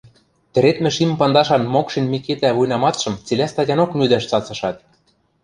тӹредмӹ 0.53 0.89
шим 0.95 1.11
пандашан 1.19 1.63
Мокшин 1.73 2.05
Микитӓ 2.13 2.49
вуйнаматшым 2.57 3.13
цилӓ 3.25 3.47
статянок 3.51 3.91
мӱдӓш 3.97 4.23
цацышат 4.29 4.77